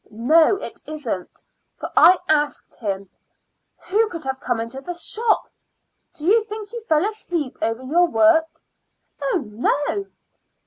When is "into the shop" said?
4.59-5.47